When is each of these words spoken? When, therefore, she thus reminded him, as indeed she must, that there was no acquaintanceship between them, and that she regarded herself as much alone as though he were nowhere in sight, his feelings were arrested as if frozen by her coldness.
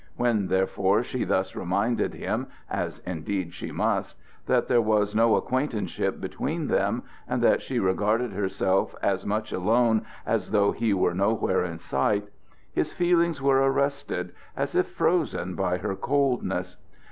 When, 0.15 0.47
therefore, 0.47 1.03
she 1.03 1.23
thus 1.25 1.55
reminded 1.55 2.15
him, 2.15 2.47
as 2.71 2.97
indeed 3.05 3.53
she 3.53 3.71
must, 3.71 4.17
that 4.47 4.67
there 4.67 4.81
was 4.81 5.13
no 5.13 5.35
acquaintanceship 5.35 6.19
between 6.19 6.69
them, 6.69 7.03
and 7.27 7.43
that 7.43 7.61
she 7.61 7.77
regarded 7.77 8.33
herself 8.33 8.95
as 9.03 9.27
much 9.27 9.51
alone 9.51 10.03
as 10.25 10.49
though 10.49 10.71
he 10.71 10.91
were 10.91 11.13
nowhere 11.13 11.63
in 11.63 11.77
sight, 11.77 12.29
his 12.73 12.91
feelings 12.91 13.43
were 13.43 13.59
arrested 13.61 14.33
as 14.57 14.73
if 14.73 14.87
frozen 14.89 15.53
by 15.53 15.77
her 15.77 15.95
coldness. 15.95 16.77